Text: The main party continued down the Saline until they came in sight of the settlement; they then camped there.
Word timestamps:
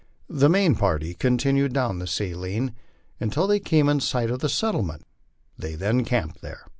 The 0.29 0.49
main 0.49 0.73
party 0.73 1.13
continued 1.13 1.73
down 1.73 1.99
the 1.99 2.07
Saline 2.07 2.73
until 3.19 3.45
they 3.45 3.59
came 3.59 3.87
in 3.87 3.99
sight 3.99 4.31
of 4.31 4.39
the 4.39 4.49
settlement; 4.49 5.03
they 5.59 5.75
then 5.75 6.05
camped 6.05 6.41
there. 6.41 6.65